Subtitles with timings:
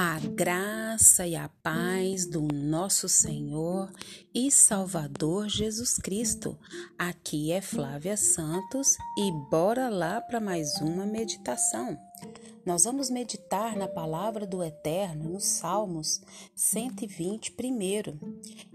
[0.00, 3.90] A graça e a paz do nosso Senhor
[4.32, 6.56] e Salvador Jesus Cristo.
[6.96, 11.98] Aqui é Flávia Santos e bora lá para mais uma meditação.
[12.64, 16.20] Nós vamos meditar na palavra do Eterno nos Salmos
[16.54, 18.16] 120 primeiro.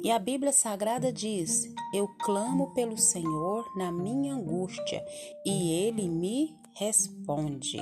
[0.04, 5.02] E a Bíblia Sagrada diz: Eu clamo pelo Senhor na minha angústia
[5.46, 7.82] e ele me responde.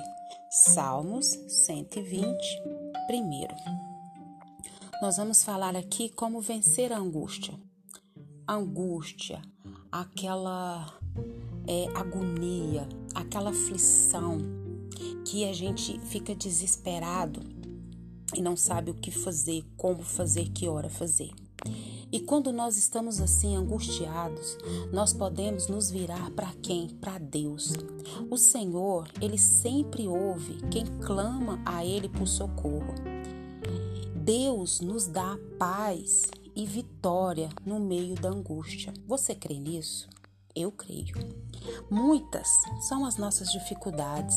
[0.51, 2.80] Salmos 120
[3.11, 3.53] Primeiro,
[5.01, 7.53] nós vamos falar aqui como vencer a angústia.
[8.47, 9.41] Angústia,
[9.91, 10.97] aquela
[11.67, 14.37] é, agonia, aquela aflição
[15.25, 17.41] que a gente fica desesperado
[18.33, 21.31] e não sabe o que fazer, como fazer, que hora fazer.
[22.11, 24.57] E quando nós estamos assim angustiados,
[24.91, 26.89] nós podemos nos virar para quem?
[26.89, 27.73] Para Deus.
[28.29, 32.93] O Senhor, ele sempre ouve quem clama a ele por socorro.
[34.13, 36.23] Deus nos dá paz
[36.55, 38.93] e vitória no meio da angústia.
[39.07, 40.09] Você crê nisso?
[40.55, 41.15] Eu creio.
[41.89, 42.47] Muitas
[42.87, 44.35] são as nossas dificuldades.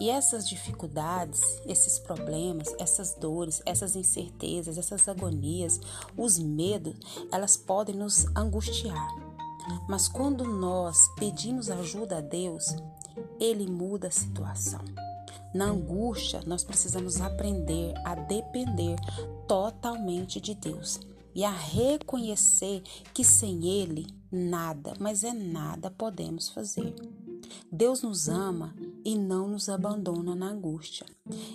[0.00, 5.80] E essas dificuldades, esses problemas, essas dores, essas incertezas, essas agonias,
[6.16, 6.96] os medos,
[7.30, 9.08] elas podem nos angustiar.
[9.88, 12.74] Mas quando nós pedimos ajuda a Deus,
[13.38, 14.80] Ele muda a situação.
[15.54, 18.96] Na angústia, nós precisamos aprender a depender
[19.46, 20.98] totalmente de Deus
[21.34, 26.94] e a reconhecer que sem Ele nada, mas é nada podemos fazer.
[27.70, 28.74] Deus nos ama
[29.04, 31.06] e não nos abandona na angústia.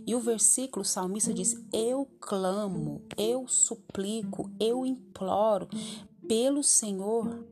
[0.05, 5.67] E o versículo o salmista diz: Eu clamo, eu suplico, eu imploro
[6.27, 7.43] pelo Senhor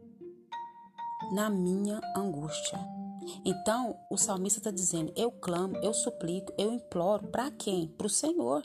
[1.33, 2.94] na minha angústia.
[3.43, 7.27] Então, o salmista está dizendo: Eu clamo, eu suplico, eu imploro.
[7.27, 7.87] Para quem?
[7.87, 8.63] Para o Senhor,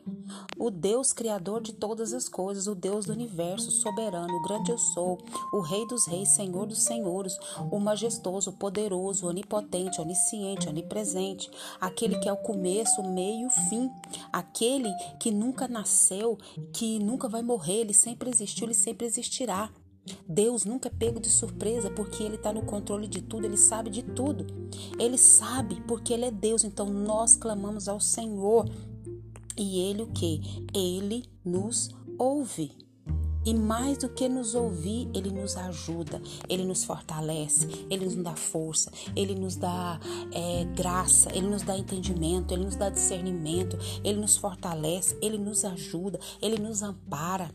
[0.59, 4.79] o Deus criador de todas as coisas, o Deus do universo, soberano, o grande eu
[4.79, 5.19] sou,
[5.53, 7.37] o Rei dos Reis, Senhor dos Senhores,
[7.71, 13.51] o majestoso, poderoso, onipotente, onisciente, onipresente, aquele que é o começo, o meio e o
[13.51, 13.91] fim,
[14.33, 16.39] aquele que nunca nasceu,
[16.73, 19.71] que nunca vai morrer, ele sempre existiu, ele sempre existirá.
[20.29, 23.91] Deus nunca é pego de surpresa porque Ele está no controle de tudo, Ele sabe
[23.91, 24.47] de tudo.
[24.99, 26.65] Ele sabe porque Ele é Deus.
[26.65, 28.69] Então nós clamamos ao Senhor
[29.57, 30.41] e Ele o que?
[30.75, 32.73] Ele nos ouve.
[33.45, 38.37] E mais do que nos ouvir, Ele nos ajuda, Ele nos fortalece, Ele nos dá
[38.37, 39.99] força, Ele nos dá
[40.31, 45.65] é, graça, Ele nos dá entendimento, Ele nos dá discernimento, Ele nos fortalece, Ele nos
[45.65, 47.51] ajuda, Ele nos ampara.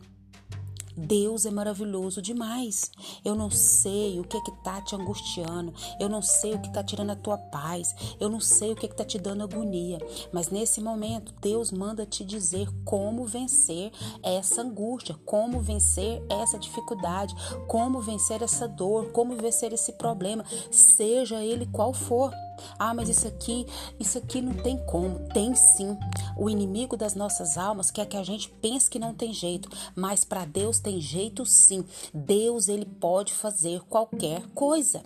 [0.95, 2.91] Deus é maravilhoso demais.
[3.23, 6.71] Eu não sei o que é que tá te angustiando, eu não sei o que
[6.71, 9.43] tá tirando a tua paz, eu não sei o que é que tá te dando
[9.43, 9.97] agonia,
[10.31, 13.91] mas nesse momento Deus manda te dizer como vencer
[14.23, 17.35] essa angústia, como vencer essa dificuldade,
[17.67, 22.31] como vencer essa dor, como vencer esse problema, seja ele qual for.
[22.77, 23.65] Ah, mas isso aqui,
[23.99, 25.27] isso aqui não tem como.
[25.33, 25.97] Tem sim.
[26.37, 30.25] O inimigo das nossas almas quer que a gente pense que não tem jeito, mas
[30.25, 31.83] para Deus tem jeito sim.
[32.13, 35.03] Deus ele pode fazer qualquer coisa.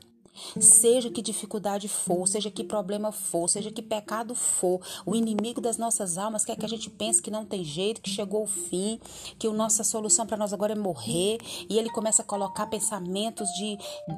[0.60, 5.78] Seja que dificuldade for, seja que problema for, seja que pecado for, o inimigo das
[5.78, 9.00] nossas almas quer que a gente pense que não tem jeito, que chegou o fim,
[9.38, 11.38] que a nossa solução para nós agora é morrer,
[11.70, 13.78] e ele começa a colocar pensamentos de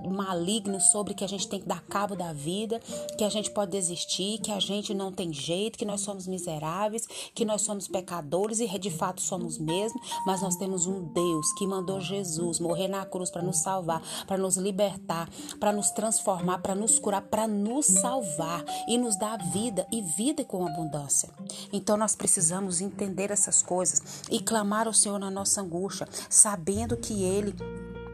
[0.09, 2.79] malignos sobre que a gente tem que dar cabo da vida,
[3.17, 7.07] que a gente pode desistir, que a gente não tem jeito, que nós somos miseráveis,
[7.33, 11.67] que nós somos pecadores e de fato somos mesmo, mas nós temos um Deus que
[11.67, 15.29] mandou Jesus morrer na cruz para nos salvar, para nos libertar,
[15.59, 20.01] para nos transformar transformar, para nos curar, para nos salvar e nos dar vida e
[20.01, 21.29] vida com abundância.
[21.71, 27.23] Então nós precisamos entender essas coisas e clamar ao Senhor na nossa angústia, sabendo que
[27.23, 27.55] Ele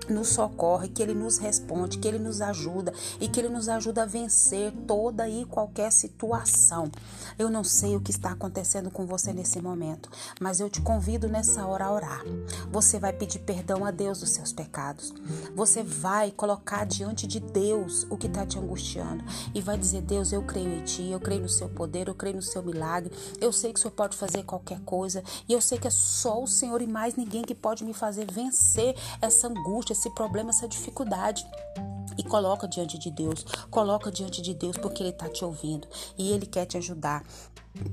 [0.09, 4.03] nos socorre, que Ele nos responde, que Ele nos ajuda e que Ele nos ajuda
[4.03, 6.91] a vencer toda e qualquer situação.
[7.37, 10.09] Eu não sei o que está acontecendo com você nesse momento,
[10.39, 12.23] mas eu te convido nessa hora a orar.
[12.71, 15.13] Você vai pedir perdão a Deus dos seus pecados.
[15.55, 19.23] Você vai colocar diante de Deus o que está te angustiando
[19.53, 22.35] e vai dizer: Deus, eu creio em Ti, eu creio no Seu poder, eu creio
[22.35, 23.11] no Seu milagre.
[23.39, 26.41] Eu sei que o Senhor pode fazer qualquer coisa e eu sei que é só
[26.41, 30.67] o Senhor e mais ninguém que pode me fazer vencer essa angústia, esse problema, essa
[30.67, 31.45] dificuldade.
[32.17, 36.31] E coloca diante de Deus, coloca diante de Deus porque Ele está te ouvindo e
[36.31, 37.23] Ele quer te ajudar.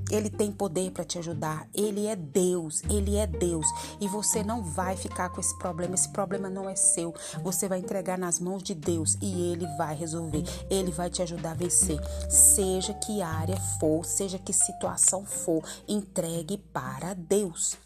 [0.09, 1.67] Ele tem poder para te ajudar.
[1.73, 2.81] Ele é Deus.
[2.89, 3.67] Ele é Deus.
[3.99, 5.95] E você não vai ficar com esse problema.
[5.95, 7.13] Esse problema não é seu.
[7.43, 10.43] Você vai entregar nas mãos de Deus e ele vai resolver.
[10.69, 11.99] Ele vai te ajudar a vencer.
[12.29, 17.77] Seja que área for, seja que situação for, entregue para Deus.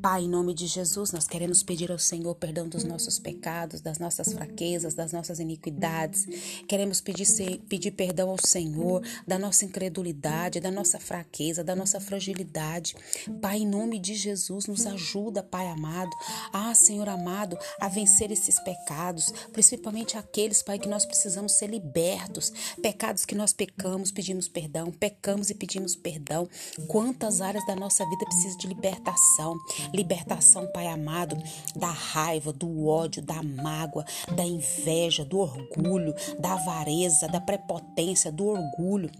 [0.00, 3.98] Pai, em nome de Jesus, nós queremos pedir ao Senhor perdão dos nossos pecados, das
[3.98, 6.26] nossas fraquezas, das nossas iniquidades.
[6.68, 7.26] Queremos pedir,
[7.68, 12.94] pedir perdão ao Senhor da nossa incredulidade, da nossa fraqueza, da nossa fragilidade.
[13.40, 16.10] Pai, em nome de Jesus, nos ajuda, Pai amado.
[16.52, 22.52] Ah, Senhor amado, a vencer esses pecados, principalmente aqueles, Pai, que nós precisamos ser libertos.
[22.80, 26.48] Pecados que nós pecamos, pedimos perdão, pecamos e pedimos perdão.
[26.86, 29.57] Quantas áreas da nossa vida precisam de libertação?
[29.92, 31.36] Libertação, Pai amado,
[31.74, 38.46] da raiva, do ódio, da mágoa, da inveja, do orgulho, da avareza, da prepotência, do
[38.46, 39.10] orgulho.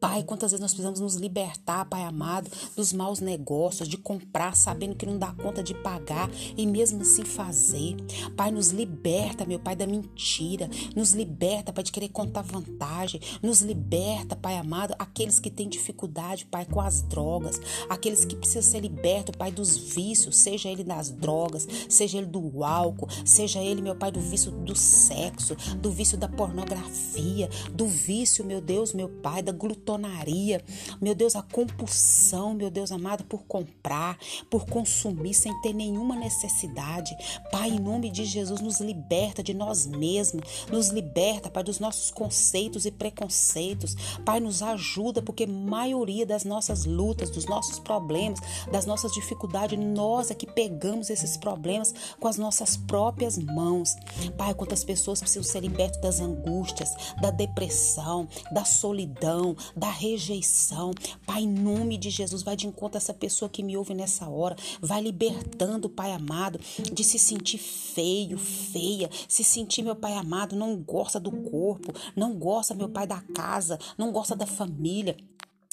[0.00, 4.94] Pai, quantas vezes nós precisamos nos libertar, Pai amado, dos maus negócios, de comprar sabendo
[4.94, 7.96] que não dá conta de pagar e mesmo assim fazer.
[8.36, 10.68] Pai, nos liberta, meu Pai, da mentira.
[10.94, 13.20] Nos liberta, Pai, de querer contar vantagem.
[13.42, 17.60] Nos liberta, Pai amado, aqueles que têm dificuldade, Pai, com as drogas.
[17.88, 22.64] Aqueles que precisam ser libertos, Pai, dos vícios, seja ele das drogas, seja ele do
[22.64, 28.44] álcool, seja ele, meu Pai, do vício do sexo, do vício da pornografia, do vício,
[28.44, 30.64] meu Deus, meu Pai, da glutonaria,
[31.00, 34.16] meu Deus, a compulsão, meu Deus amado, por comprar,
[34.48, 37.14] por consumir sem ter nenhuma necessidade.
[37.50, 42.10] Pai, em nome de Jesus, nos liberta de nós mesmos, nos liberta, Pai, dos nossos
[42.10, 43.94] conceitos e preconceitos.
[44.24, 48.40] Pai, nos ajuda, porque maioria das nossas lutas, dos nossos problemas,
[48.70, 53.96] das nossas dificuldades, nós é que pegamos esses problemas com as nossas próprias mãos.
[54.36, 56.90] Pai, quantas pessoas precisam ser libertas das angústias,
[57.20, 60.92] da depressão, da solidão, da rejeição.
[61.26, 64.28] Pai, em nome de Jesus, vai de encontro a essa pessoa que me ouve nessa
[64.28, 64.56] hora.
[64.80, 66.60] Vai libertando, Pai amado,
[66.92, 72.34] de se sentir feio, feia, se sentir, meu Pai amado, não gosta do corpo, não
[72.34, 75.16] gosta, meu Pai, da casa, não gosta da família.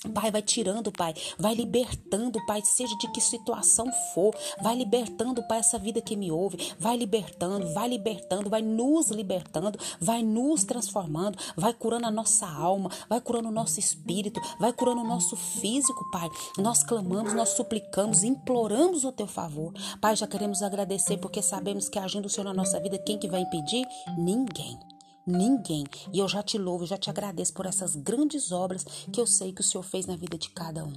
[0.10, 5.60] Pai, vai tirando, Pai, vai libertando, Pai, seja de que situação for, vai libertando, Pai,
[5.60, 11.38] essa vida que me ouve, vai libertando, vai libertando, vai nos libertando, vai nos transformando,
[11.56, 16.10] vai curando a nossa alma, vai curando o nosso espírito, vai curando o nosso físico,
[16.12, 16.30] Pai.
[16.58, 19.74] Nós clamamos, nós suplicamos, imploramos o teu favor.
[20.00, 23.28] Pai, já queremos agradecer porque sabemos que agindo o Senhor na nossa vida, quem que
[23.28, 23.86] vai impedir?
[24.18, 24.80] Ninguém
[25.26, 25.84] ninguém.
[26.14, 29.52] E eu já te louvo, já te agradeço por essas grandes obras que eu sei
[29.52, 30.94] que o Senhor fez na vida de cada um.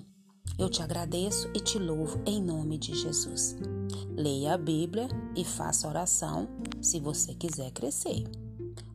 [0.59, 3.57] Eu te agradeço e te louvo em nome de Jesus.
[4.17, 6.49] Leia a Bíblia e faça oração
[6.81, 8.25] se você quiser crescer.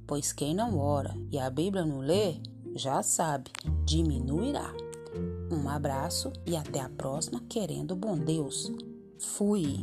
[0.06, 2.42] Pois quem não ora e a Bíblia não lê,
[2.76, 3.52] já sabe,
[3.86, 4.74] diminuirá.
[5.52, 8.72] Um abraço e até a próxima, querendo bom Deus.
[9.20, 9.82] Fui.